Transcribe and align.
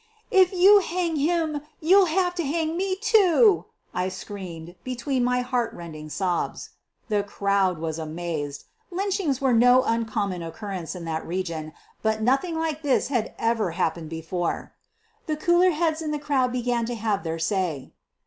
"If 0.31 0.51
you 0.51 0.79
hang 0.79 1.15
him 1.17 1.61
you'll 1.79 2.07
have 2.07 2.33
to 2.33 2.43
hang 2.43 2.75
me, 2.75 2.95
too," 2.95 3.65
I 3.93 4.09
screamed 4.09 4.73
between 4.83 5.23
my 5.23 5.41
heart 5.41 5.71
rending 5.75 6.09
sobs. 6.09 6.71
The 7.07 7.21
crowd 7.21 7.77
was 7.77 7.99
amazed. 7.99 8.63
Lynchings 8.89 9.39
were 9.39 9.53
no 9.53 9.83
un 9.83 10.05
common 10.05 10.41
occurrence 10.41 10.95
in 10.95 11.05
that 11.05 11.23
region, 11.27 11.73
but 12.01 12.23
nothing 12.23 12.57
like 12.57 12.81
this 12.81 13.09
had 13.09 13.35
ever 13.37 13.73
happened 13.77 14.09
before. 14.09 14.73
The 15.27 15.37
cooler 15.37 15.69
heads 15.69 16.01
in 16.01 16.09
the 16.09 16.17
crowd 16.17 16.51
began 16.51 16.87
to 16.87 16.95
have 16.95 17.21
their 17.23 17.37
say. 17.37 17.91